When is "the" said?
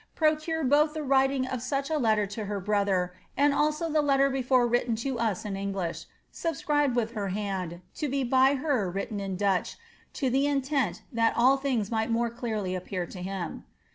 0.95-1.03, 3.87-4.01, 10.31-10.47